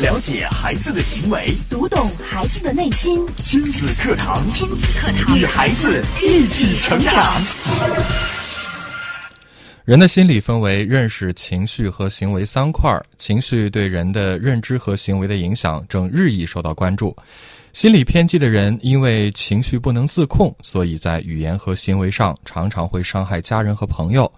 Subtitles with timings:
[0.00, 3.22] 了解孩子的行为，读懂孩子的内心。
[3.42, 7.12] 亲子课堂，亲子课堂，与孩子一起成长。
[9.84, 13.04] 人的心理分为认识、情绪和行为三块儿。
[13.18, 17.14] 情绪对人的认知和行为的影响正日益受到关注。
[17.74, 24.32] 心理偏激的人因为情绪不能自控，所以在语言和行为上常常会伤害家人和朋友。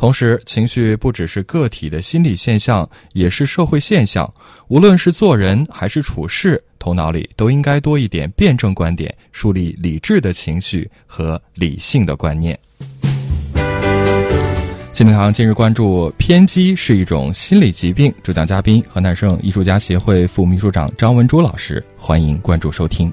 [0.00, 4.32] 同时，情绪不只是个体的心理现象，也是社会现象。
[4.68, 12.58] 无论是做人还是处事，头脑里都应该多一点辩证观点，树立理智的情绪和理性的观念。
[14.94, 18.10] 新民堂今日关注：偏激是一种心理疾病。
[18.22, 21.84] 主讲嘉宾：河南省艺术家协会副秘书长张文珠老师。
[21.98, 23.12] 欢迎关注收听。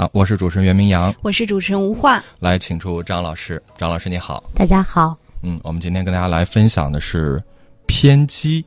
[0.00, 2.24] 好，我是主持人袁明阳，我是主持人吴化。
[2.38, 3.62] 来，请出张老师。
[3.76, 4.42] 张老师，你好。
[4.54, 5.14] 大家好。
[5.42, 7.38] 嗯，我们今天跟大家来分享的是
[7.84, 8.64] 偏激。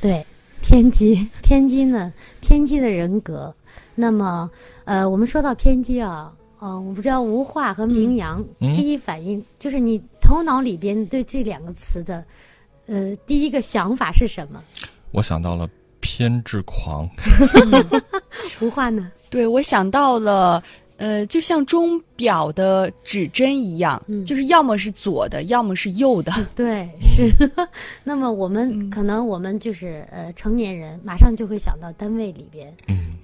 [0.00, 0.26] 对，
[0.60, 2.12] 偏激，偏激呢？
[2.40, 3.54] 偏激的人格。
[3.94, 4.50] 那么，
[4.84, 12.24] 呃，我们说到偏激啊，呃，我不知道吴化和明阳第一反应就是你头脑里边对这两个词的，
[12.86, 14.60] 呃，第一个想法是什么？
[15.12, 17.08] 我想到了偏执狂。
[18.60, 19.12] 吴化呢？
[19.32, 20.62] 对，我想到了。
[20.98, 26.30] 呃，就像钟表的指针一样，就是要么是左的，要么是右的。
[26.54, 27.28] 对，是。
[28.04, 32.72] 那么我们可能我们就是呃成年人，马上就会想到单位里边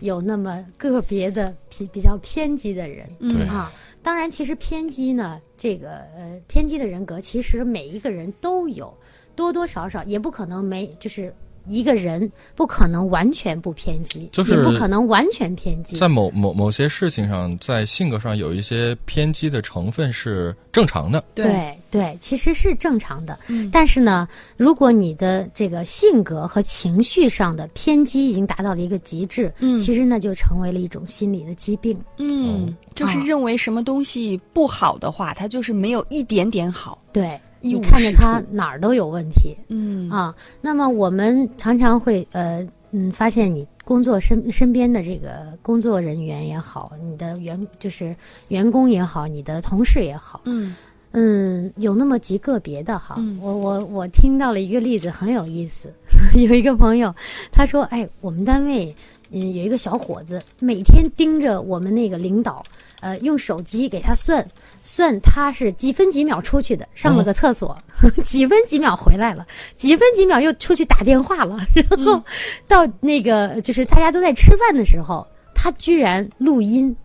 [0.00, 3.70] 有那么个别的比比较偏激的人，嗯啊。
[4.02, 8.92] 当然，其实偏激呢，这个呃偏激的人格，其实每一个人都有，
[9.36, 11.32] 多多少少也不可能没就是。
[11.68, 15.96] 一个人不可能完全不偏激，就是也不可能完全偏激。
[15.96, 21.22] 在某某某些事情上，在性格上有一些偏激的成分是正常的。
[21.34, 23.38] 对对，其实是正常的。
[23.48, 31.98] 嗯，但是呢，如果你的这个性格和情绪上的偏激已经达到了一个极致，嗯，其实那就成为了一种心理的疾病。
[32.18, 36.98] 嗯，就是认为什么东西不好的话，它就是没有一点点好。
[37.12, 37.38] 对。
[37.60, 40.08] 你看着他哪儿都有问题，嗯。
[40.10, 48.14] 啊，那么我们常常会呃嗯发现你工作身身边的这个工作人员也好，你的员就是
[48.48, 50.74] 员工也好，你的同事也好，嗯。
[51.12, 55.90] 嗯，有那么极个别的哈，我我我听到了一个例子很有意思，
[56.36, 57.12] 有一个朋友
[57.50, 58.94] 他说，哎，我们单位
[59.30, 62.62] 嗯有一个小伙子每天盯着我们那个领导。
[63.00, 64.44] 呃，用手机给他算
[64.82, 67.78] 算，他是几分几秒出去的，上了个厕所，
[68.24, 69.46] 几分几秒回来了，
[69.76, 72.20] 几分几秒又出去打电话了，然后
[72.66, 75.24] 到那个就是大家都在吃饭的时候，
[75.54, 76.96] 他居然录音，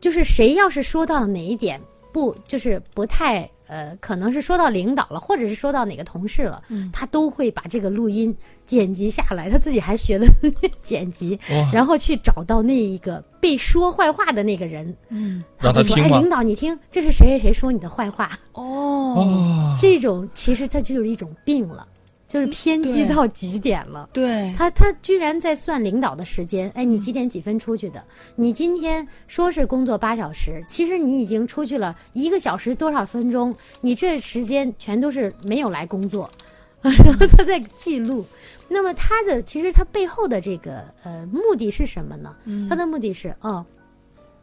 [0.00, 1.78] 就是谁要是说到哪一点
[2.12, 3.46] 不就是不太。
[3.70, 6.60] 呃，可能是说到领导了，或者是说到哪个同事了，
[6.92, 8.36] 他都会把这个录音
[8.66, 9.48] 剪辑下来。
[9.48, 10.26] 他自己还学的
[10.82, 11.38] 剪辑，
[11.72, 21.86] 然后去找到那一个被说坏话的那个人，嗯，让他说：“哎，领导，你听，这是谁谁谁说你的坏话？”哦，这种其实它就是一种病了。
[22.30, 26.70] 就是偏激到极点了，对他，他居然在算领导的时间。
[26.76, 28.00] 哎，你几点几分出去的？
[28.36, 33.52] 你今天说是工作八小时，其实你已经出去了一个小时多少分钟？
[33.80, 36.30] 你这时间全都是没有来工作，
[36.80, 38.24] 然后他在记录。
[38.68, 42.36] 那么他的其实他背后的这个呃目的是什么呢？
[42.68, 43.66] 他的目的是哦。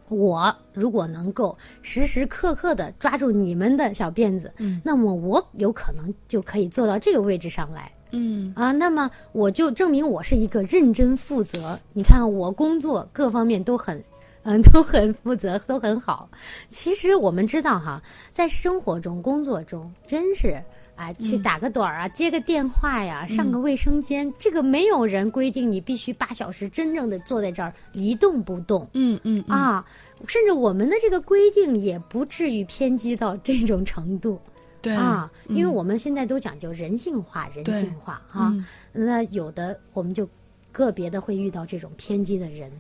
[0.10, 11.78] 我如果能够时时刻刻的抓住你们的小辫子，嗯，那么我有可能就可以坐到这个位置上来，嗯啊，那么我就证明我是一个认真负责。
[11.94, 14.02] 你看我工作各方面都很，
[14.44, 16.30] 嗯， 都很负责，都很好。
[16.70, 18.02] 其实我们知道哈，
[18.32, 20.62] 在生活中、工作中，真是。
[20.98, 28.90] 啊，去打个盹儿啊，接个电话呀，上个卫生间，这个没有人规定你必须八小时真正的坐在这儿一动不动。
[28.94, 29.86] 嗯嗯啊，
[30.28, 34.42] 甚至我们的这个规定也不至于偏激到这种程度。
[34.82, 38.54] 对啊，因为我们现在都讲究人性化，人性化啊。
[38.92, 40.28] 那有的我们就
[40.72, 42.72] 个别的会遇到这种偏激的人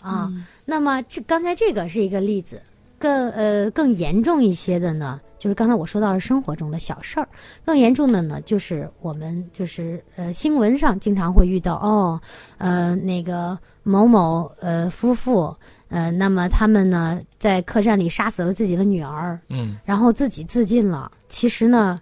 [0.00, 0.32] 啊。
[0.64, 2.62] 那么这刚才这个是一个例子，
[2.98, 5.20] 更呃更严重一些的呢。
[5.38, 7.28] 就是刚才我说到了生活中的小事儿，
[7.64, 12.20] 更严重的呢，就是我们就是呃新闻上经常会遇到哦，
[12.58, 15.54] 呃那个某某呃夫妇
[15.88, 21.10] 呃，那么他们呢在客栈里杀死了自己的女儿，嗯，然后自己自尽了。
[21.28, 22.00] 其实呢，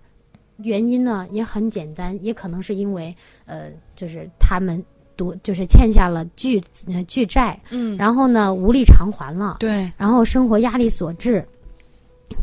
[0.57, 4.83] 原因呢也很简单，也可能是因为呃就是他们
[5.17, 6.61] 赌就是欠下了巨
[7.07, 11.47] 巨债，嗯，然后呢无力偿还了，对，然后生活压力所致，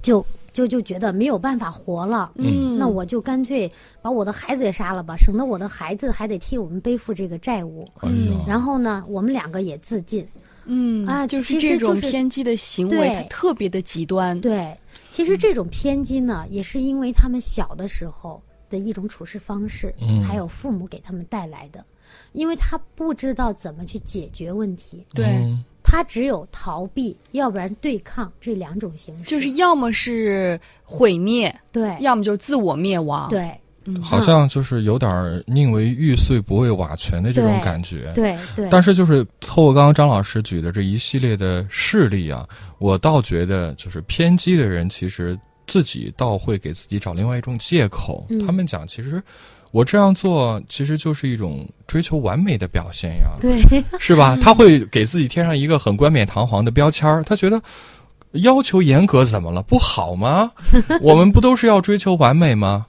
[0.02, 0.24] 就。
[0.54, 3.70] 就就觉得没有办法活了，嗯，那我就干脆
[4.02, 7.84] 把我的孩子也杀了吧，省得我的孩子还得替我们背负这个债务。
[8.04, 10.26] 嗯，然后呢，我们两个也自尽。
[10.66, 14.40] 嗯啊，就是这种偏激的行为，它特别的极端。
[14.40, 14.78] 对，
[15.10, 19.94] 其实这种偏激呢，也是因为他们小的时候的一种处事方式，
[20.26, 21.84] 还有父母给他们带来的，
[22.32, 25.06] 因为他不知道怎么去解决问题。
[25.14, 25.54] 对。
[25.94, 33.56] 他只有逃避，要不然对抗这两种形式，就是要么是毁灭，对，要么就是自我灭亡，对，
[34.02, 38.68] 好像就是有点宁为玉碎不为瓦全的这种感觉，对对。
[38.72, 42.50] 但是就是透过刚刚张老师举的这一系列的事例啊，
[42.80, 45.38] 我倒觉得就是偏激的人其实
[45.68, 49.22] 自己倒会给自己找另外一种借口，他们讲其实。
[49.74, 53.60] 我这样做其实就是一种追求完美的表现呀，对，
[54.00, 54.38] 是吧？
[54.42, 57.60] 他会给自己贴上一个很冠冕堂皇的标签儿，他觉得
[58.34, 59.64] 要求严格怎么了？
[59.64, 60.52] 不好吗？
[61.02, 62.86] 我们不都是要追求完美吗？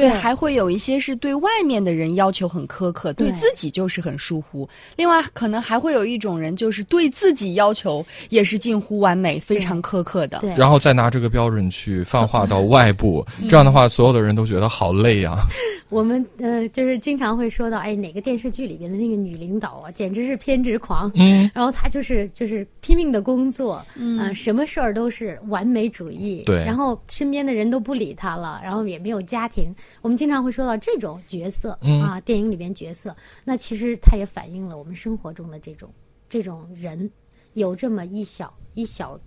[0.00, 4.68] 对，还会有一些是对外面的人要求很苛刻，对自己就是很疏忽。
[4.96, 10.42] 另外，可能还会有一种人，就是对自己要求也是近乎完美、非常苛刻的。
[10.56, 15.36] 然后再拿这个标准去泛化到外部，这样的话，所有的人都觉得好累呀。
[15.90, 21.10] 我们呃，就是经常会说到，哎，哪个电视剧里边的那个女领导啊，简直是偏执狂。
[21.14, 21.50] 嗯。
[21.54, 26.42] 然后她就是就是拼命的工作，嗯，什么事儿都是完美主义。
[26.44, 26.62] 对。
[26.62, 29.74] 然后身边的人都不理她了，然后也没有家庭。
[30.00, 33.14] 我们经常会说到这种角色啊，电影里边角色，
[33.44, 35.90] 那其实它也反映了我们生活中的这种
[36.28, 37.10] 这种人，
[37.54, 39.18] 有这么一小一小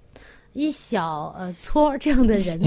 [0.53, 2.59] 一小呃撮这样的人。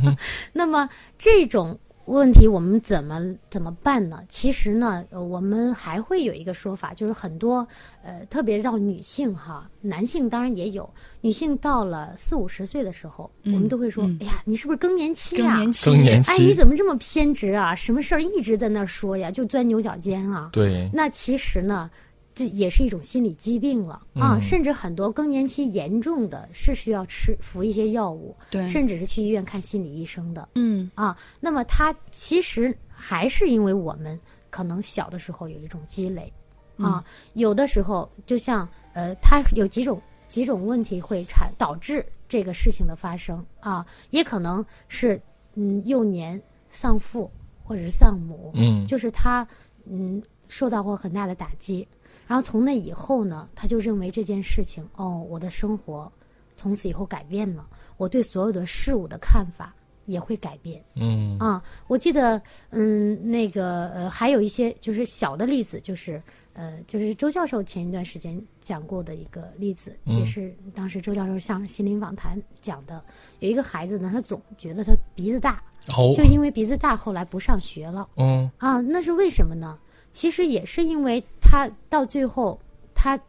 [0.52, 0.88] 那么
[1.18, 1.78] 这种。
[2.06, 3.20] 问题我们怎么
[3.50, 4.20] 怎么办呢？
[4.28, 7.66] 其实呢，我们还会有一个说法，就是很多
[8.02, 10.88] 呃，特别让女性哈，男性当然也有，
[11.20, 15.54] 女性到了四五十岁的时候，我们都会说，哎呀，你是不是更年期啊？
[15.56, 17.74] 更年期，哎，你怎么这么偏执啊？
[17.74, 19.30] 什么事儿一直在那说呀？
[19.30, 20.50] 就钻牛角尖啊？
[20.52, 20.88] 对。
[20.92, 21.90] 那其实呢？
[22.36, 24.38] 这也是一种心理疾病了啊！
[24.42, 30.46] 甚至很多更年期严重的是需要吃服一些药物，对，甚至是去医院看心理医生的。
[30.54, 36.30] 嗯啊，那么他其实还是因为我们可能小的时候有一种积累
[36.76, 37.02] 啊，
[37.32, 39.98] 有的时候就像呃，他有几种
[40.28, 45.18] 几种问题会产导致这个事情的发生啊，也可能是
[45.54, 46.38] 嗯幼年
[46.68, 47.30] 丧父
[47.64, 49.48] 或者是丧母，嗯，就是他
[49.86, 51.88] 嗯受到过很大的打击。
[52.26, 56.10] 然后从那以后呢，他就认为这件事情，哦，我的生活
[56.56, 59.74] 从此以后改变了，我对所有的事物的看法
[60.06, 60.82] 也会改变。
[60.94, 62.40] 嗯啊，我记得，
[62.70, 66.20] 嗯，那个呃，还有一些就是小的例子，就是
[66.54, 73.02] 呃，就是周教授前一段时间讲过的一个例子，也是当时周教授向心灵访谈讲的，
[73.40, 75.62] 有一个孩子呢，他总觉得他鼻子大，
[76.14, 78.08] 就因为鼻子大，后来不上学了。
[78.16, 79.78] 嗯啊，那是为什么呢？
[80.16, 82.58] 其实也是因为他到最后，
[82.94, 83.20] 他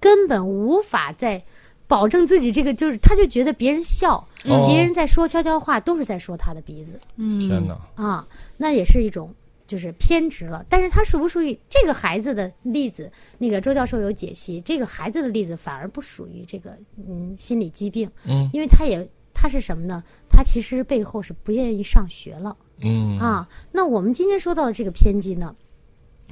[0.00, 1.40] 根本无法再
[1.86, 6.98] 保证自己这个，就是他就觉得别人笑，别人在说悄悄话，都是在说他的鼻子。
[7.14, 7.78] 嗯，天哪！
[7.94, 9.32] 啊，那也是一种
[9.68, 10.66] 就是偏执了。
[10.68, 13.08] 但是他属不属于这个孩子的例子？
[13.38, 18.10] 那个周教授有解析，这个孩子的例子反而不属于这个嗯心理疾病。
[18.26, 20.02] 嗯，因为他也他是什么呢？
[20.28, 22.56] 他其实背后是不愿意上学了。
[22.80, 25.54] 嗯啊，那我们今天说到的这个偏激呢？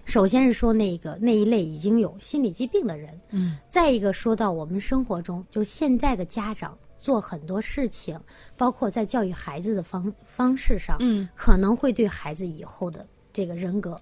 [0.04, 8.18] 首先是说那个那一类已经有心理疾病的人，嗯，再一个说到我们生活中，就是现在的家长做很多事情，
[8.56, 13.96] 包括在教育孩子的方方式上，嗯，可能会对孩子以后的这个人格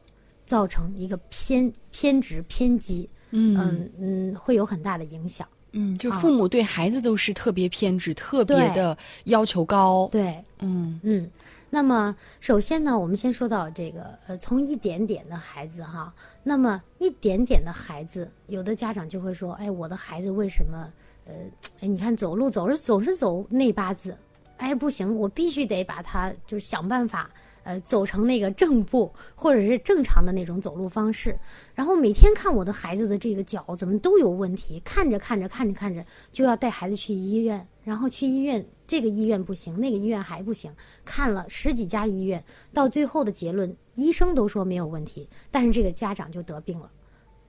[0.46, 3.56] 造成一个偏偏执偏激，嗯。
[3.58, 5.46] 嗯嗯，会有很大的影响。
[5.72, 10.08] 嗯，就父母对孩子都是特别偏执，特别的要求高。
[10.10, 10.98] 对，嗯。
[11.02, 11.30] 嗯。
[11.70, 20.90] 那么，首先呢，我们先说到这个，呃，从一点点的孩子哈，那么一点点的孩子，有的家长就会说，哎，我的孩子为什么，
[21.26, 21.34] 呃，
[21.80, 24.16] 哎，你看走路走着总是走内八字，
[24.56, 27.30] 哎，不行，我必须得把他就是想办法。
[27.64, 31.38] 呃，走成那个正步，或者是正常的那种走路方式，
[31.74, 40.70] 然后每天看我的孩子的这个脚怎么都有问题，看着看着看着看着就要带孩子去医院，然后去医院，这个医院不行，那个医院还不行，
[41.06, 46.90] 看了十几家医院，到最后的结论，医生都说没有问题，但是这个家长就得病了，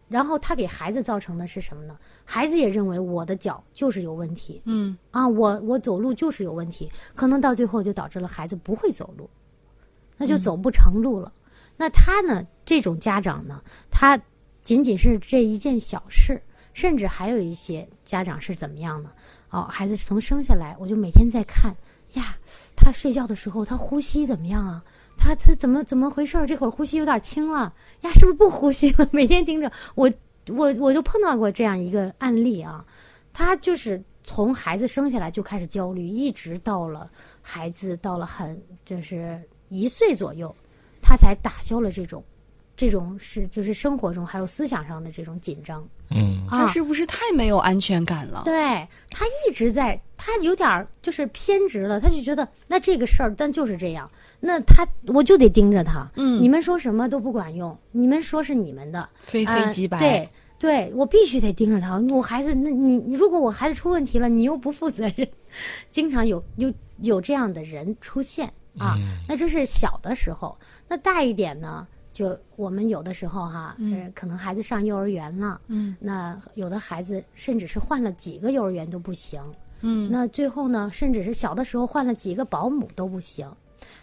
[0.08, 2.00] 然后他给孩子造成的是什么呢？
[2.24, 9.30] 孩子也认为我的脚就是有问题，嗯啊，我我走路就是有问题，可能到最后就导致了孩子不会走路。
[10.22, 11.34] 那就走不成路了。
[11.78, 12.46] 那他呢？
[12.66, 13.64] 这种家长呢？
[13.90, 14.22] 他
[14.64, 16.42] 仅仅是这一件小事，
[16.74, 19.12] 甚至还有一些家长是怎么样呢？
[19.50, 21.76] 哦，孩子从生下来，我就每天在看
[22.14, 22.38] 呀，
[22.76, 24.84] 他睡觉的时候他呼吸怎么样啊？
[25.18, 26.46] 他他怎么怎么回事？
[26.46, 29.08] 这会儿呼吸有点轻了呀，是不是不呼吸了？
[29.12, 30.12] 每天盯着我，
[30.48, 32.86] 我我就碰到过这样一个案例啊，
[33.34, 37.10] 他就是从孩子生下来就开始焦虑，一直到了
[37.42, 40.56] 孩子到了很就是一岁左右，
[41.02, 42.24] 他才打消了这种。
[42.80, 48.44] 这种是就是生活中还有思想上的这种紧张，嗯，他是不是太没有安全感了？
[48.46, 48.56] 对
[49.10, 54.10] 他一直在，他有点就是偏执了，他就觉得那这个事儿，但就是这样，
[54.40, 65.28] 那他我就得盯着他，嗯，你们说什么都不管用，你们说是你们的，非黑即白，对对，我必须得盯着他，我孩子，那你如果我孩子出问题了，你又不负责任，
[65.92, 68.50] 经常有有有这样的人出现。
[68.78, 68.96] 啊，
[69.28, 70.58] 那这是小的时候，
[70.88, 71.86] 那大一点呢？
[72.20, 79.42] 就我们有的时候哈，呃，可能孩子上幼儿园了，嗯，那有的孩子甚至是换了几个幼儿园都不行，
[79.80, 83.50] 嗯，那最后呢，甚至是小的时候换了几个保姆都不行，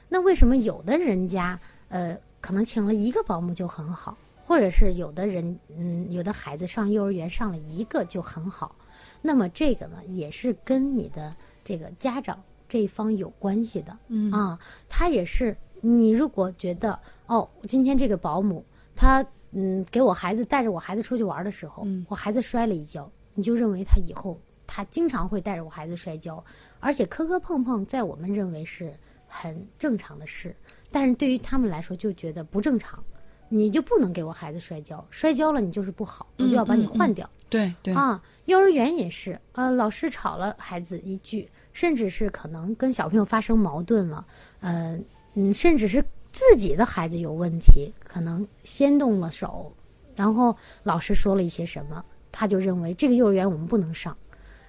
[0.09, 8.75] 那为什么有的人家，呃，可能请了一个保姆就很好，或者是有的人，嗯，有的孩子上幼儿园上了一个就很好，
[9.21, 14.33] 那么这个呢，也是跟你的这个家长这一方有关系的，嗯。
[14.33, 14.59] 啊，
[14.89, 15.55] 他也是。
[15.81, 18.65] 你如果觉得哦，今天这个保姆
[18.95, 26.43] 她嗯给我孩子带着我孩子出去玩的时候，我孩子摔了一跤，你就认为他以后他经常会带着我孩子摔跤，
[26.81, 28.93] 而且磕磕碰碰，在我们认为是
[29.27, 30.55] 很正常的事，
[30.91, 33.03] 但是对于他们来说就觉得不正常，
[33.49, 37.29] 你就不能给我孩子摔跤，摔跤了你就是不好，我就要把你换掉。
[37.49, 44.27] 对对啊，幼儿园也是啊，老师吵了孩子一句，甚至是可能跟小朋友发生矛盾了，
[44.61, 44.99] 呃。
[45.37, 49.73] 嗯，甚至是自己的孩子有问题，可能先动了手，
[50.15, 54.17] 然后老师说了一些什么，他就认为这个幼儿园我们不能上，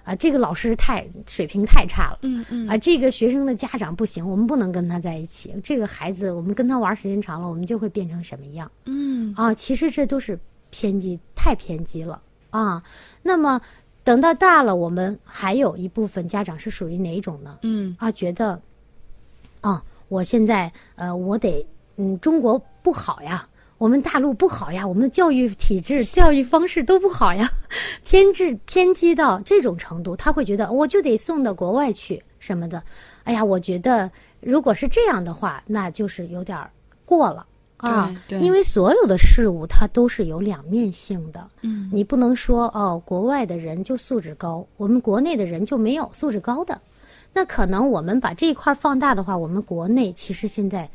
[0.04, 8.70] 啊，这个老师太水平太差了，嗯嗯，啊，这个学生的家长不行，我们不能跟他在一起，这个孩子我们跟他玩时间长了，我们就会变成什么样？
[8.84, 10.38] 嗯，啊，其实这都是
[10.70, 12.20] 偏激，太偏激了
[12.50, 12.82] 啊。
[13.22, 13.60] 那么
[14.04, 17.58] 等到大了，我们还有一部分家长是属于哪种呢？
[17.62, 18.60] 嗯，啊，觉得，
[19.62, 19.82] 啊。
[20.08, 21.64] 我现在呃，我得
[21.96, 23.46] 嗯，中国不好呀，
[23.76, 27.50] 我们大陆不好呀，我们的教育体制、教育方式都不好呀，
[28.04, 32.82] 偏执偏激到这种程度，他会觉得我就得送到国外去什么的。
[33.24, 34.10] 哎呀，我觉得
[34.40, 36.58] 如果是这样的话，那就是有点
[37.04, 37.44] 过了
[37.76, 38.14] 啊。
[38.26, 41.46] 对，因为所有的事物它都是有两面性的。
[41.62, 46.80] 嗯，你不能说哦，国外的人就素质高，我们国内的人就没有素质高的。
[47.38, 50.90] 那可能我们把这一块放大的话，我们国内其实现在，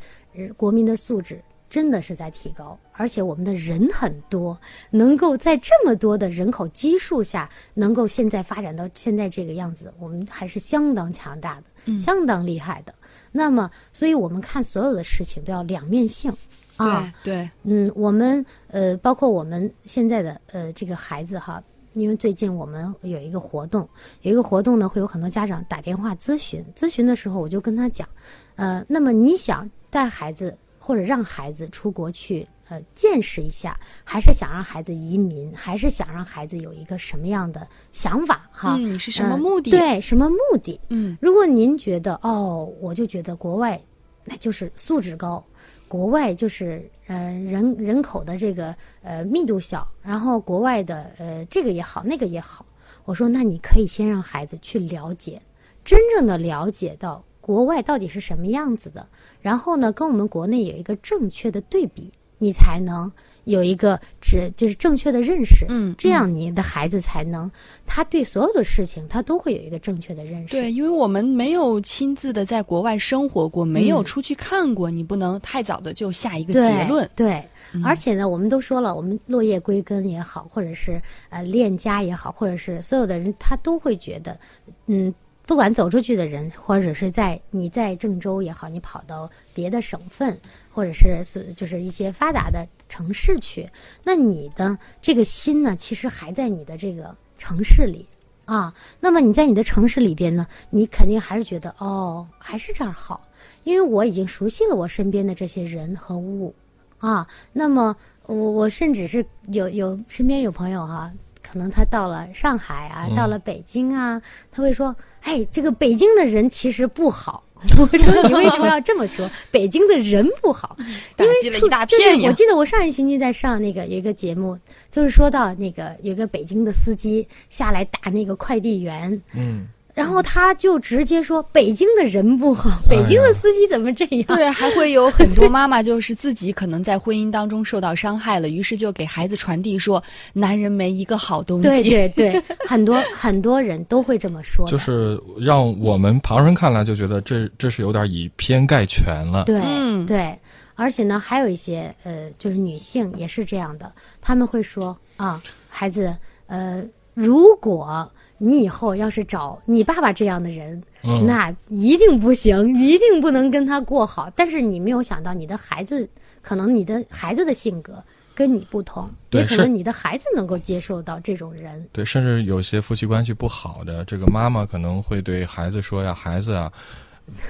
[0.58, 4.60] 国民的素质真的是在提高，而且我们的人很多，
[4.90, 12.94] 能够在这么多的人口基数下，能够现在发展到现在这个样子，我们还是相当强大的，相当厉害的。
[13.32, 16.30] 那么，所以我们看所有的事情都要两面性，
[16.76, 21.64] 啊，对，嗯，我们呃，包括我们现在的呃这个孩子哈。
[21.94, 23.88] 因为最近我们有一个活动，
[24.22, 26.64] 有一个活动呢，会有很多家长打电话咨询。
[26.76, 28.08] 咨询的时候，我就跟他讲，
[28.56, 38.50] 呃，那么你想带孩子或者让孩子出国去，呃，见识一下，还是想让孩子移民，还是想让孩子有一个什么样的想法？
[38.52, 39.72] 哈，嗯，是什么目的？
[39.72, 40.80] 对，什么目的？
[40.90, 43.80] 嗯，如果您觉得，哦，我就觉得国外
[44.26, 45.44] 那就是素质高。
[45.88, 52.66] 国外就是呃人人口的这个呃密度小，然后国外的呃这个也好那个也好，
[53.06, 55.42] 我说那你可以先让孩子去了解，
[55.84, 59.08] 真正的了解到国外到底是什么样子的，
[59.42, 63.12] 然后呢跟我们国内有一个正确的对比，你才能。
[63.46, 67.50] 有一个只就是正确的认识，嗯，这样你的孩子才能，
[67.86, 70.52] 他对所有的事情他都会有一个正确的认识。
[70.52, 77.10] 对，因为我们没有亲自的在国外生活过，没有出去看过，你不能太早的就下一个结论。
[77.16, 77.44] 对，
[77.84, 84.40] 而且呢，我们都说了，我们落叶归根也好，或者是呃恋家也好，或者是所有的人，他都会觉得，
[84.88, 85.14] 嗯。
[85.46, 90.40] 不管走出去的人，或者是在你在郑州也好，你跑到别的省份，
[90.72, 93.68] 或者是是就是一些发达的城市去，
[94.04, 98.08] 那你的这个心呢，其实还在你的这个城市里
[98.46, 98.72] 啊。
[99.00, 103.28] 那么你在你的城市里边呢，你肯定还是觉得哦，还是这儿好，
[103.64, 106.54] 因为我已经熟悉了我身边的这些人和物
[107.00, 107.26] 啊。
[107.52, 107.96] 那么
[108.28, 111.12] 我我甚至是有有身边有朋友哈。
[111.42, 117.44] 可能他到了上海啊，到了北京啊，他会说：“哎，这个北京的人其实不好。”
[117.80, 119.30] 我说：“你为什么 要这么说？
[119.52, 120.76] 北京的人不好，
[121.18, 124.58] 因为了一大片我记得我上一星期在上那个有一个节目，
[124.92, 134.24] 就是说到那个有个北京的司机下来打那个快递员，嗯，然后他就直接说北京的人不好，北京的司机怎么这样？
[134.24, 141.90] 对，还会有很多妈妈就是自己可能在婚姻当中受到伤害了，于是就给孩子传递说男人没一个好东西。
[141.92, 144.68] 对对对，很多 很多人都会这么说。
[144.68, 149.44] 就是让我们旁人看来就觉得这这是有点以偏概全了。
[149.44, 149.62] 对
[150.08, 150.36] 对，
[150.74, 156.16] 而且呢，还有一些呃，就是女性也是这样的，他们会说啊，孩子，
[156.48, 156.84] 呃，
[157.14, 158.12] 如果。
[158.46, 160.84] 你以后要是找你爸爸这样的人，
[161.26, 164.30] 那一定不行，一定不能跟他过好。
[164.36, 166.10] 但是你没有想到，你的孩子
[166.42, 168.04] 可能你的孩子的性格
[168.36, 171.88] 跟你不同，也可能你的孩子能够接受到这种人。
[171.94, 176.70] 对，甚至有些夫妻关系不好的，这个妈妈可能会对孩子说呀：“孩子啊。”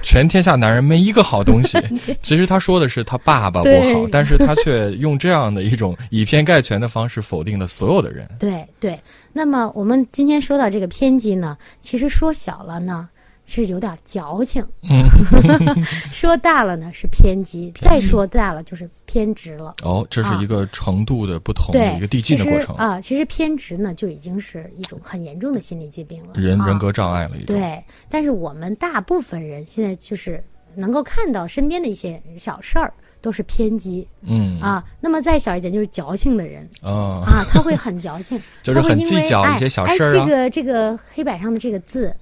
[0.02, 1.78] 全天下男人没一个好东西。
[2.22, 8.28] 其实他说的是他爸爸不好，但是他却用这样的一种以偏概全的方式否定了所有的人。
[8.38, 8.98] 对对。
[9.32, 13.08] 那么我们今天说到这个偏激呢，其实说小了呢。
[13.46, 14.66] 是有点矫情，
[16.10, 19.74] 说大了呢是偏激，再说大了就是偏执了。
[19.82, 23.00] 哦，这是一个程度的不同的一个递进的过程啊。
[23.00, 27.36] 其实偏执呢就已经是一种很严重的心理疾病了，人人格障碍了。
[27.36, 30.42] 一对，但是我们大部分人现在就是
[30.74, 34.82] 能够看到身边的一些小事儿都是偏激，嗯啊。
[35.00, 40.12] 那么再小一点就是矫情的人啊啊，他会很矫情， 就是很计较一些小事儿啊。
[40.12, 42.14] 这个这个黑板上的这个字。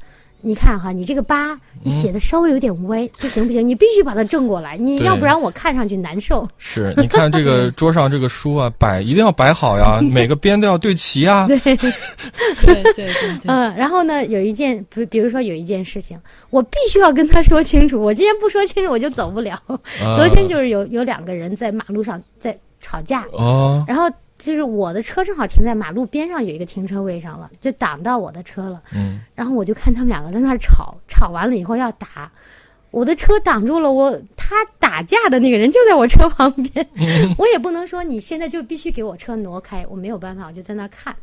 [0.45, 6.47] 你看哈，你这个八，你写的稍微有点歪，不行不行，你必须把它正过来，你要不然我看上去难受。
[6.59, 11.47] 是，你看这个桌上这个书啊， 摆一定要摆好呀， 每个边都要对齐啊。
[11.47, 11.77] 对，对
[12.93, 13.15] 对对。
[13.47, 16.19] 嗯，然后呢，有一件，比比如说有一件事情，
[16.51, 19.57] 我必须要跟他说清楚，我今天不说清楚我就走不了。
[20.17, 24.11] 昨天就是有有两个人在马路上在吵架，哦，然后。
[24.43, 28.83] 就是我的车正好停在马路边上，有一个停车位上了，就挡到我的车了。
[28.95, 32.31] 嗯，然后我就看他们两个在那儿吵，吵完了以后要打，
[32.91, 36.87] 我的车挡住了，我他打架的那个人就在我车旁边，
[37.39, 41.15] 我也不能说你现在就必须给我车挪开，我没有办法，我就在那儿看。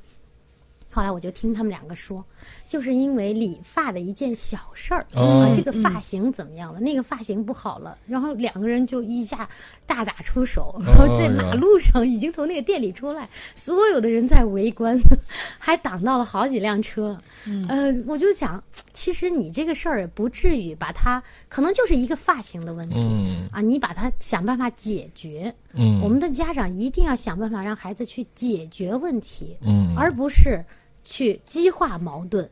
[0.99, 2.21] 后来我就听他们两个说，
[2.67, 6.79] 就是因为理发的一件小事儿啊，这个发型怎么样了？
[6.81, 9.47] 那个发型不好了，然后两个人就一下
[9.85, 14.99] 大打出手，然后在马路上已经从那个店里出来，所有的人在围观，
[15.57, 17.17] 还挡到了好几辆车。
[17.69, 22.99] 呃，我就想，其实你这个事儿也不至于把它，可能就是一个发型的问题
[23.53, 25.55] 啊，你把它想办法解决。
[25.71, 30.61] 嗯，我们的家长一定要想办法让孩子去解决问题，嗯，而不是。
[31.09, 32.47] 去激化矛盾，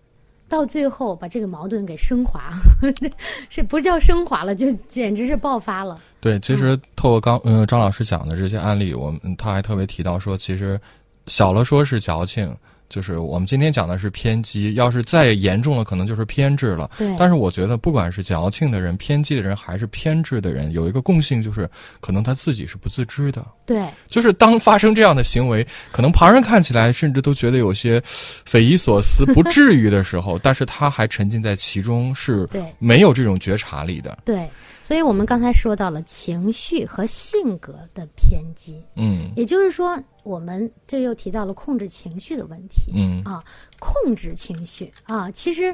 [0.50, 2.52] 到最后把这个矛盾给升华，
[3.50, 6.02] 是不叫升华了，就简直是爆发了。
[6.20, 10.82] 对，其实透过刚嗯张老师讲的这些案例，我们他还特别提到说，其实
[11.28, 12.52] 小了说是矫情。
[12.89, 16.89] 就是我们今天讲的是偏激，要是再严重了，可能就是偏执了。
[16.97, 17.15] 对。
[17.19, 21.69] 但是我觉得，不管是矫情的人、偏激的人，还是偏执的人，有一个共性，就是
[22.00, 23.45] 可能他自己是不自知的。
[23.65, 23.86] 对。
[24.08, 32.47] 就是当发生这样的行为，可能旁人看起来甚至都觉得有些匪夷所思、不至于的时候， 但是他还沉浸在其中，是
[32.80, 34.17] 没有这种觉察力的。
[34.23, 34.47] 对。
[34.88, 38.82] 所以我们刚才说到了情绪和性格的偏激。
[38.95, 39.30] 嗯。
[39.36, 40.02] 也就是说。
[40.23, 43.41] 我们这又提到了控制情绪的问题，嗯啊，
[43.80, 45.73] 控制情绪啊，其实，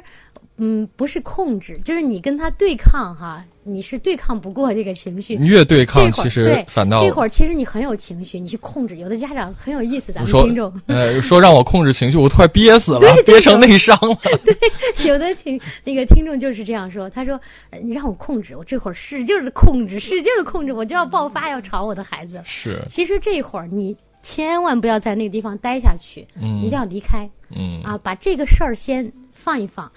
[0.58, 3.43] 嗯，不是控制，就是你跟他对抗哈。
[3.65, 8.97] 你是对抗不过这个情绪，越对抗其实反倒这会儿其实你很有情绪，你去控制。
[8.97, 14.17] 有的家长很有意思，咱们听众呃说让我控制情绪，我快憋死了， 憋成内伤了。
[14.43, 17.39] 对，有的听那个听众就是这样说，他说
[17.82, 22.41] 你让我控制，我这会儿使劲的控制，使劲的控制，我就要爆发，要吵我的孩子。
[22.43, 29.89] 是，其实这会儿你千万不要在那个地方待下去，嗯，一定要离开，嗯啊，把这个事儿先放一放，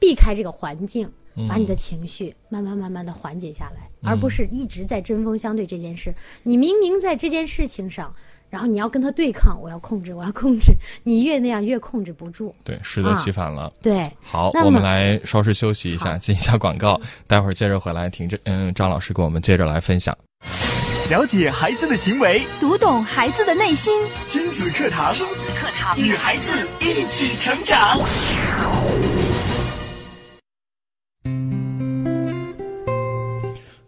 [0.00, 1.08] 避开这个环境。
[1.48, 6.12] 把你的情绪慢慢慢慢的缓解下来，而不是一直在针锋相对这件事。
[6.42, 8.12] 你明明在这件事情上，
[8.50, 10.72] 然后你要跟他对抗，我要控制，我要控制，
[11.04, 12.52] 你越那样越控制不住。
[12.64, 13.72] 对，适得其反了。
[13.80, 20.14] 对，好，我们来稍事休息一下，进一下广告，待会儿接着回来听这嗯张老师给我们接着来分享。
[21.08, 27.98] 了解孩子的行为，读懂孩子的内心，亲子课堂，亲子课堂，与孩子一起成长。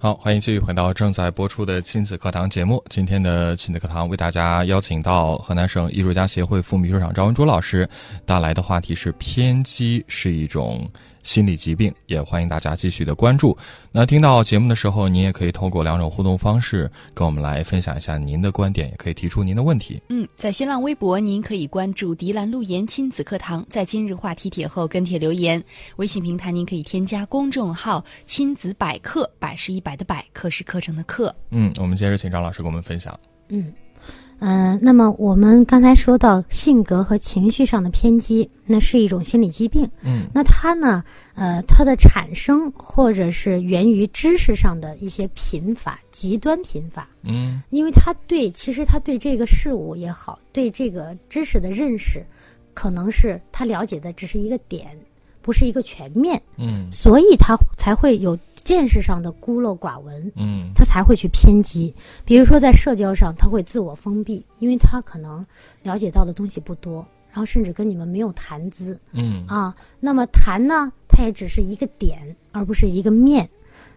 [0.03, 2.83] 好，欢迎继续回到正在播出的亲子课堂节目。
[2.91, 7.89] 今天的亲子课堂为大家邀请到河南省艺术家协会副秘书长张文珠老师
[8.27, 10.91] 带来的话题是：偏激是一种
[11.23, 13.57] 心理疾病，也欢迎大家继续的关注。
[13.91, 20.03] 那听到节目的时候，您也可以通过两种互动方式跟我们来分享一下您的观点，也可以提出您的问题。
[20.09, 25.63] 嗯，在新浪微博，您可以关注“迪兰路言亲子课堂”，在今日话题帖后跟帖留言。
[25.97, 31.35] 微信平台您可以添加公众号“亲子百科”，百是一百的百，课是课程的课。
[31.51, 33.19] 嗯，我们接着请张老师给我们分享。
[33.49, 33.73] 嗯。
[34.45, 39.89] 嗯，那么我们刚才说到性格和情绪上的偏激，那是一种心理疾病。
[40.03, 47.09] 嗯，那它呢，呃，它的产生或者是源于知识上的一些贫乏、极端贫乏。
[47.23, 52.21] 嗯，因为他对其实他对这个事物也好，对这个知识的认识，
[52.75, 54.89] 可能是他了解的只是一个点，
[55.41, 56.43] 不是一个全面。
[56.57, 58.37] 嗯，所以他才会有。
[58.65, 61.95] 见识上的孤陋寡闻，嗯，他才会去偏激。
[62.25, 65.45] 比如说在社交上，他会自我封闭，因为他可能
[65.83, 72.19] 了解到的东西不多，然后甚至跟你们没有谈资，嗯啊，那么谈呢，他也只是一个点，
[72.53, 73.49] 而不是一个面。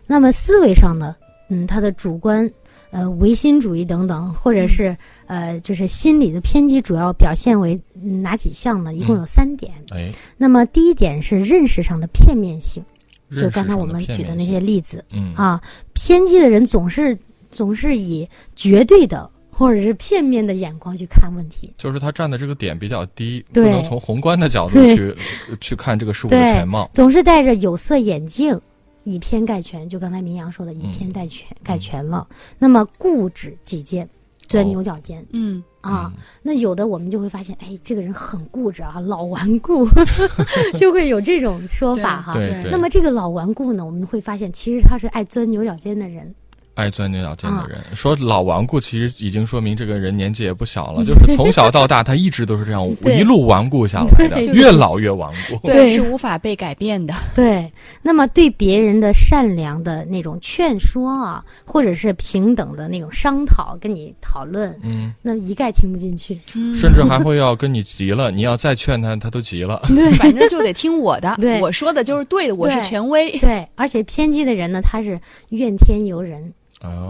[0.08, 1.15] 那么思维上呢，
[1.49, 2.49] 嗯，他的主观，
[2.91, 8.93] 呃，唯心主义等等，或者是呃，就是心理的偏激，主要表现为哪几项呢？
[8.93, 9.73] 一共有三点。
[9.91, 12.84] 哎，那么第一点是认识上的片面性。
[13.32, 15.62] 就刚才我们举的那些例子，嗯啊，
[15.94, 17.18] 偏激的人总是
[17.50, 25.16] 总是以绝对的或者是片面的眼光去看问题，就是他站的这个点比较低，不能从宏观的角度去
[25.62, 28.60] 去看这个事物的全貌，总是戴着有色眼镜，
[29.04, 29.88] 以偏概全。
[29.88, 32.28] 就刚才明阳说的，以偏概全，概全了。
[32.60, 34.08] 那么固执己见，
[34.48, 35.64] 钻牛角尖，嗯。
[35.89, 36.12] 啊，
[36.43, 39.88] 那有的我们就会发现，哎，这个人很固执啊，老顽固，
[40.78, 42.34] 就会有这种说法哈。
[42.34, 42.67] 对。
[42.71, 46.34] 那么这个老顽固呢，我们会发现，其实他是爱钻牛角尖的人。
[46.76, 55.58] 爱钻牛角尖的人，说老顽固，其实已经说明这个人年纪也不小了， 就是从小到大他一直都是这样一路顽固下来的， 越老越顽固。
[55.68, 57.14] 对，是无法被改变的。
[57.34, 57.72] 对。
[58.02, 66.40] 那么对别人的善良的那种劝说啊，或者是平等的那种商讨，跟你讨论，嗯，那一概听不进去，
[66.76, 69.82] 甚至还会要跟你急了，你要再劝他，他都急了。
[69.90, 73.32] 对，反正就得听我的，对，我说的就是对的，我是权威。
[73.40, 76.54] 对，而且偏激的人呢，他是怨天尤人。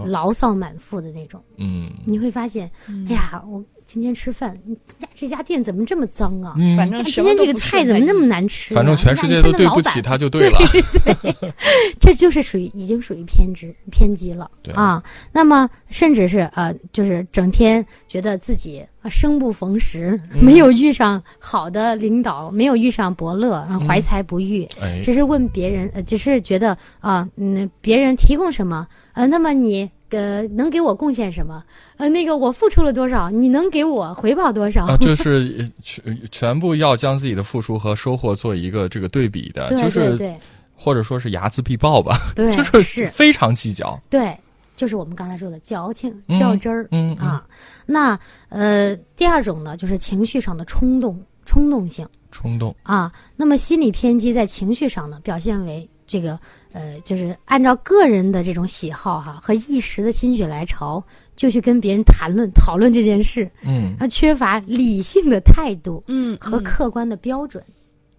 [0.06, 2.70] 牢骚满腹的那种，嗯，你会发现，
[3.08, 4.52] 哎呀，我今天吃饭，
[4.98, 6.54] 呀，这家店怎么这么脏啊？
[6.76, 8.74] 反正今天这个菜怎么那么难吃？
[8.74, 10.58] 反正全世界都对不起他就对了。
[11.22, 11.54] 对，
[12.00, 15.00] 这就是属于已经属于偏执偏激了啊。
[15.32, 24.68] 那么甚至是呃，就是整天觉得自己生不逢时，没有遇上好的领导，没有遇上伯乐，然后怀才不遇，
[25.02, 28.88] 只是问别人，呃，只是觉得啊，嗯，别人提供什么。
[29.12, 31.62] 呃，那么你呃能给我贡献什么？
[31.96, 34.86] 呃，那个我付出了多少，你能给我回报多少？
[34.86, 40.38] 啊，就是全全部要将自己的付出和收获做一个这个对比的，就是对
[40.74, 44.00] 或者说是睚眦必报吧，对， 就是非常计较。
[44.10, 44.36] 对，
[44.76, 47.44] 就是我们刚才说的矫情、较真儿，嗯啊。
[47.86, 53.10] 那呃，第二种呢，就是情绪上的冲动、冲动性、冲动啊。
[53.36, 56.38] 那么心理偏激在情绪上呢，表现为这个。
[56.76, 61.02] 呃，就是按照个人的这种喜好哈和一时的心血来潮，
[61.34, 67.64] 就去跟别人谈论讨论这件事，嗯，他缺乏理性的态度，嗯，和客观的标准，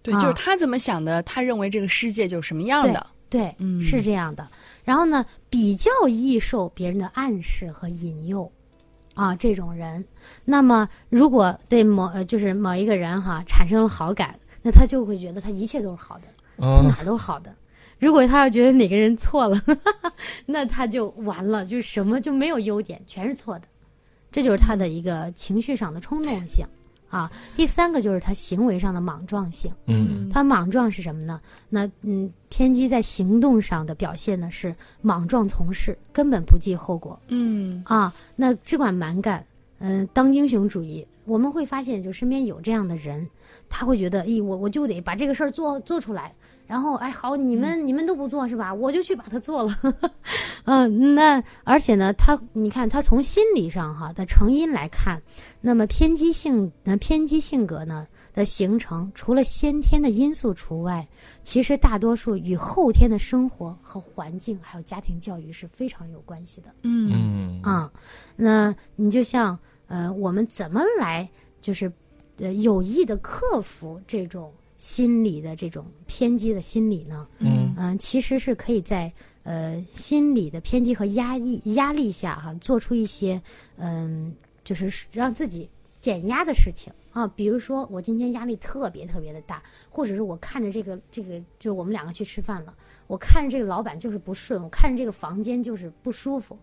[0.02, 4.48] 对，就是他怎么想的，他认为这个世界就是什么样的，对，嗯，是这样的。
[4.82, 8.50] 然后呢，比较易受别人的暗示和引诱，
[9.14, 10.04] 啊，这种人，
[10.44, 16.26] 那么如果对某呃就是某一个人哈产生了好感，那他就会觉得他一切都是好的，
[16.88, 17.54] 哪都是好的。
[17.98, 19.60] 如果他要觉得哪个人错了，
[20.46, 23.64] 那他就完了，就什么就没有优点，全是错的。
[24.30, 26.64] 这就是他的一个情绪上的冲动性
[27.08, 27.30] 啊。
[27.56, 29.72] 第三个就是他行为上的莽撞性。
[29.86, 31.40] 嗯，他莽撞是什么呢？
[31.68, 37.18] 那嗯，偏激在行动上的表现呢是莽撞从事，根本不计后果。
[37.28, 39.44] 嗯啊，那只管蛮干，
[39.78, 41.06] 嗯，当英雄主义。
[41.24, 43.28] 我们会发现，就身边有这样的人，
[43.68, 46.34] 他会觉得，咦，我我就得把这个事儿做做出来。
[46.68, 48.72] 然后，哎，好，你们你们都不做是吧？
[48.72, 49.74] 我就去把它做了。
[50.66, 55.20] 嗯，那而且呢，他你看，他从心理上哈的成因来看，
[55.62, 61.08] 那么偏激性那偏激性格呢的形成，除了先天的因素除外，
[61.42, 66.68] 其实大多数与后天的生活和环境还有家庭教育是非常有关系的。
[66.82, 67.90] 嗯啊，
[68.36, 71.26] 那你就像呃，我们怎么来
[71.62, 71.90] 就是
[72.36, 74.52] 呃有意的克服这种。
[74.78, 77.74] 心理的这种偏激的心理呢，嗯。
[77.80, 79.12] 嗯，其实是可以在
[79.44, 83.40] 呃心理的偏激和压抑压力下哈，做出一些
[83.76, 86.92] 嗯，就是让自己减压的事情。
[87.12, 92.74] 啊，比如说我今天压力特别特别的大，或者是我看着这个这个，就是我们两个去吃饭了，
[93.06, 96.58] 我看着这个老板就是不顺，我看着这个房间就是不舒服。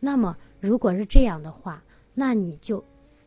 [0.00, 2.84] 那么如果是这样的话，那你就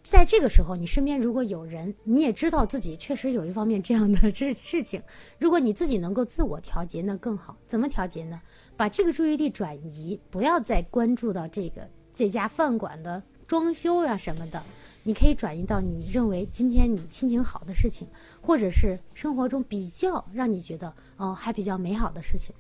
[0.10, 5.02] 在这个时候，你身边如果有人，你也知道自己确实有一方面这样的 这事情，
[5.38, 7.56] 如果你自己能够自我调节，那更好。
[7.68, 8.42] 怎么调节呢？
[8.76, 14.62] 把这个注意力转移，不要再关注到这个这家饭馆的装修呀什么的。
[15.04, 18.08] 你可以转移到你认为今天你心情好的事情，
[18.42, 22.54] 或者是生活中比较让你觉得哦还比较美好的事情，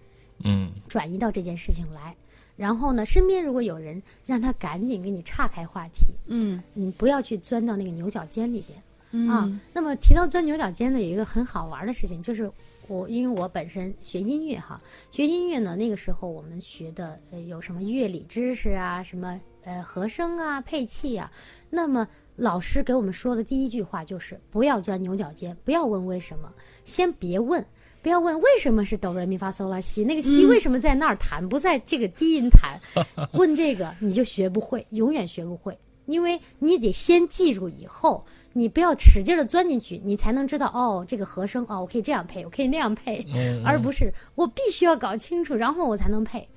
[0.43, 2.15] 嗯，转移到这件事情来。
[2.59, 9.49] 然后呢，身边如果有人，让他赶紧给你岔开话题，嗯，你不要去钻到那个牛角尖里边啊。
[9.73, 12.51] 那么提到钻牛角尖呢，有一个很好玩的事情，就是
[12.89, 14.77] 我因为我本身学音乐哈，
[15.09, 21.31] 学音乐呢，那个时候我们学的呃有什么乐理知识啊，什么呃和声啊、配器啊，
[21.69, 22.05] 那么。
[22.41, 26.49] 老师给我们说的第一句话就是不要钻牛角尖，不要问为什么，
[26.85, 27.65] 先别问，
[28.01, 32.79] 不要问为什么是哆来咪发嗦拉西，那个西为什么在那儿弹，不在这个低音弹，
[33.33, 43.25] 问这个你就学不会，永远学不会，因为你得先记住，以后你不要使劲的钻进去，你才能知道哦，这个和声哦，我可以这样配，我可以那样配，
[43.65, 46.47] 而不是我必须要搞清楚，然后我才能配。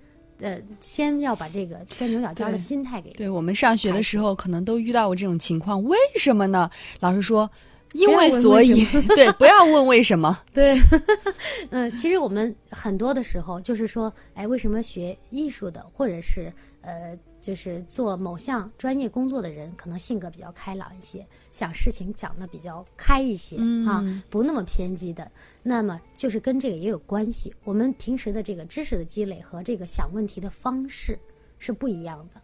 [0.40, 6.68] 呃，先要把这个钻牛角尖的心态给对我们上学的时候可能都遇到过这种情况，为什么呢？
[6.98, 7.48] 老师说，
[7.92, 10.38] 因为所以， 对，不要问为什么。
[10.52, 10.78] 对，
[11.70, 16.52] 嗯，其实我们很多的时候就是说，哎，为什么学艺术的，或者是
[16.83, 17.18] 呃。
[17.42, 24.00] 就是做某项专业工作的人，可能性格比较开朗一些，想事情讲的比较开一些啊，
[24.31, 25.28] 不那么偏激的。
[25.61, 27.52] 那么就是跟这个也有关系。
[27.64, 31.18] 我们平时的这个知识的积累和这个想问题的方式
[31.59, 32.40] 是不一样的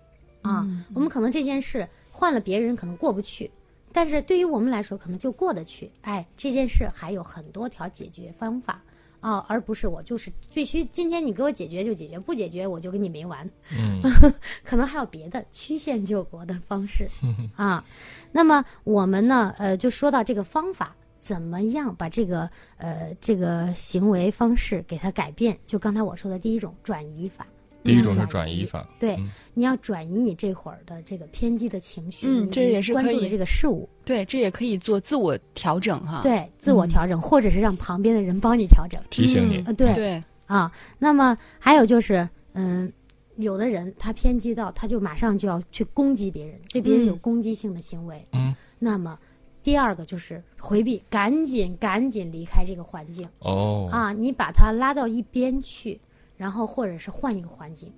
[0.50, 0.66] 啊。
[0.92, 3.48] 我们可能这件事换了别人可能过不去，
[3.92, 5.90] 但是对于我们来说可能就过得去。
[6.02, 8.82] 哎，这件事还有很多条解决方法。
[9.20, 13.44] 啊，而不是我就是必须今天你给我解决就解决，不解决我就跟你没完。
[13.76, 14.00] 嗯，
[14.62, 17.08] 可能还有别的曲线救国的方式
[17.56, 17.84] 啊。
[18.30, 25.58] 那么我们呢，呃，就说到这个方法，怎么样把这个呃这个行为方式给它改变？
[25.66, 27.44] 就刚才我说的第一种转移法。
[27.84, 29.16] 第一种是转移法，对，
[29.54, 40.70] 你要转移你这会儿的这个偏激的情绪，嗯，这也是关注的这个事物，对，这也可以做自我调整哈，对，自我调整，或者是让旁边的人帮你调整，提醒你，对对啊。
[40.98, 42.92] 那么还有就是，嗯，
[43.36, 49.18] 有的人他偏激到，他就马上就要去攻击别人，对别人有攻击性的行为，嗯，那么
[49.62, 55.98] 第二个就是回避，赶紧赶紧离开这个环境，哦，啊，你把他拉到一边去。
[56.38, 57.92] 然后或者是换一个环境，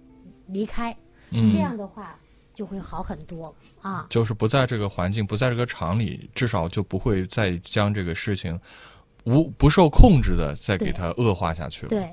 [0.48, 0.96] 离开，
[1.31, 2.18] 这样的话
[2.53, 4.07] 就会好很多啊。
[4.11, 8.59] 就是不在这个环境，不在这个厂里，至少就不会再将这个事情
[9.24, 11.90] 无不受控制的再给它恶化下去了。
[11.90, 12.09] 对，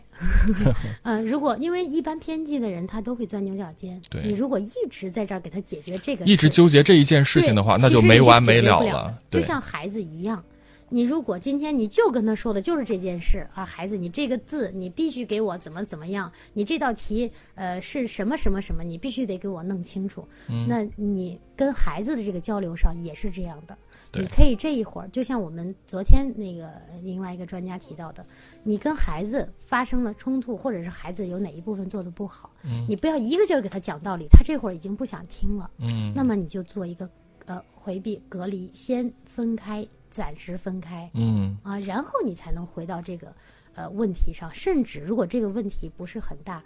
[1.04, 9.18] 嗯， 如果因为一般偏激的人他都会钻牛角尖，对你如果一直在这儿给他解决这个，一直纠结这一件事情的话，那就没完没了了。
[9.32, 10.44] 就像孩子一样。
[10.90, 20.28] 你如果今天你就跟他说的就是这件事啊，孩子，你这个字你必须给我怎么怎么样，你这道题呃是什么什么什么，你必须得给我弄清楚。
[20.68, 23.78] 那你跟孩子的这个交流上也是这样的，
[24.14, 26.72] 你可以这一会儿就像我们昨天那个
[27.04, 28.26] 另外一个专家提到的，
[28.64, 32.50] 你跟孩子发生了冲突，或者是孩子有哪一部分做的不好，
[32.88, 35.70] 你不要一个劲儿给他讲道理，他这会儿已经不想听了。
[35.80, 37.10] 嗯，那么你就做一个
[37.46, 39.86] 呃回避隔离，先分开。
[40.10, 43.34] 暂时分开，嗯啊，然后你才能回到这个
[43.76, 44.54] 呃问题上。
[44.54, 46.64] 甚至如果这个问题不是很大，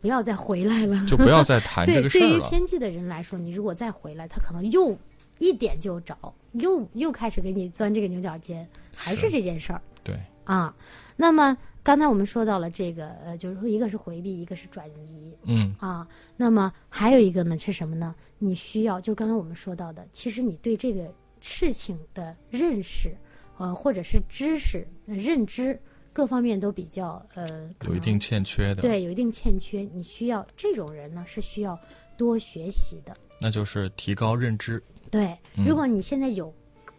[0.00, 2.28] 不要再回来了，就不要再 谈这个事儿了。
[2.28, 4.96] 对，对于偏激的人来说，你如果再回来，他可能又
[5.38, 6.16] 一点就着，
[6.52, 9.82] 又又开始给你钻这个牛角尖，还是这件事儿。
[10.02, 10.74] 对啊，
[11.16, 18.14] 那么刚才我们说到了这个呃，就是说一个是回避，一个是转移，嗯啊，那么还有一个呢是什么呢？
[18.38, 21.12] 你需要就刚才我们说到的，其实你对这个。
[21.48, 23.16] 事情的认识，
[23.56, 25.80] 呃，或者是知识、认知
[26.12, 28.82] 各方面都比较呃，有一定欠缺的。
[28.82, 29.80] 对，有一定欠缺。
[29.94, 31.76] 你需要这种人呢，是需要
[32.18, 33.16] 多学习的。
[33.40, 34.82] 那就是提高认知。
[35.10, 35.34] 对，
[35.66, 36.54] 如果你现在有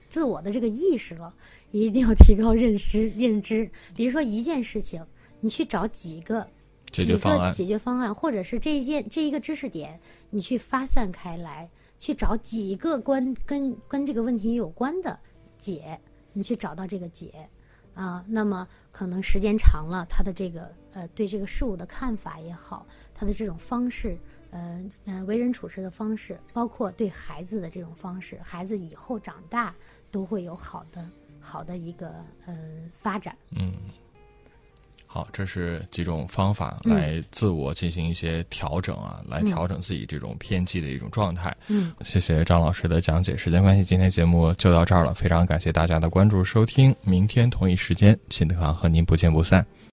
[0.09, 1.31] 自我的这个意识了，
[1.69, 3.07] 一定要提高认知。
[3.15, 5.05] 认知，比如说一件事情，
[5.41, 6.45] 你去找几个
[6.91, 9.99] 解决方案，解决方案，或者是这一件这一个知识点，
[10.31, 11.69] 你去发散开来。
[11.99, 15.19] 去找几个关跟跟这个问题有关的
[15.57, 15.99] 解，
[16.33, 17.49] 你去找到这个解
[17.93, 24.17] 啊，那么可能时间长了，他的这个呃对这个事物的看法也好，他的这种方式
[24.51, 29.75] 呃呃为人处事的方式，包括对孩子的这种方式，孩子以后长大
[30.09, 31.05] 都会有好的
[31.39, 32.57] 好的一个呃
[32.93, 33.37] 发展。
[33.51, 33.73] 嗯。
[35.11, 41.55] 好，这是几种方法来自我进行一些调整啊，来调整自己这种偏激的一种状态。
[41.67, 43.35] 嗯，谢谢张老师的讲解。
[43.35, 46.95] 时间关系，今天节目就到这儿了，非常感谢大家的关注收听。
[47.01, 49.65] 明天同一时间，秦德航和您不见不散。